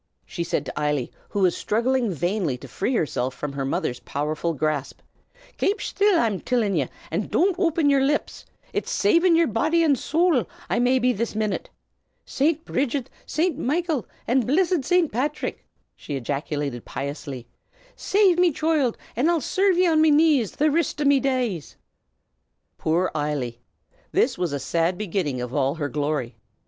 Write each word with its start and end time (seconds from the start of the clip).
she 0.25 0.43
said 0.43 0.65
to 0.65 0.73
Eily, 0.81 1.11
who 1.29 1.41
was 1.41 1.55
struggling 1.55 2.11
vainly 2.11 2.57
to 2.57 2.67
free 2.67 2.95
herself 2.95 3.35
from 3.35 3.53
her 3.53 3.63
mother's 3.63 3.99
powerful 3.99 4.51
grasp. 4.55 4.97
"Kape 5.57 5.77
shtill, 5.77 6.17
I'm 6.17 6.39
tillin' 6.39 6.75
ye, 6.75 6.87
an' 7.11 7.27
don't 7.27 7.55
open 7.59 7.87
yer 7.87 7.99
lips! 8.01 8.43
It's 8.73 8.89
savin' 8.89 9.35
yer 9.35 9.45
body 9.45 9.83
an' 9.83 9.95
sowl 9.95 10.49
I 10.71 10.79
may 10.79 10.97
be 10.97 11.13
this 11.13 11.35
minute. 11.35 11.69
Saint 12.25 12.65
Bridget, 12.65 13.11
Saint 13.27 13.59
Michael, 13.59 14.07
an' 14.27 14.41
blissid 14.47 14.83
Saint 14.85 15.11
Patrick!" 15.11 15.67
she 15.95 16.15
ejaculated 16.15 16.83
piously, 16.83 17.45
"save 17.95 18.39
me 18.39 18.51
choild, 18.51 18.95
an' 19.15 19.29
I'll 19.29 19.39
serve 19.39 19.77
ye 19.77 19.85
on 19.85 20.01
me 20.01 20.09
knees 20.09 20.53
the 20.53 20.71
rist 20.71 20.99
o' 20.99 21.05
me 21.05 21.19
days." 21.19 21.77
Poor 22.79 23.11
Eily! 23.15 23.59
This 24.11 24.35
was 24.35 24.51
a 24.51 24.59
sad 24.59 24.97
beginning 24.97 25.41
of 25.41 25.53
all 25.53 25.75
her 25.75 25.89
glory. 25.89 26.37